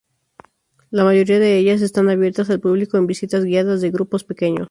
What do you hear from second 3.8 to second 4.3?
de grupos